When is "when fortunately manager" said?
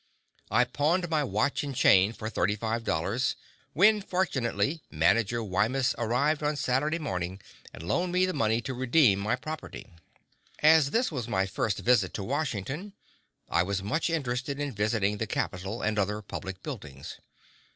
3.73-5.43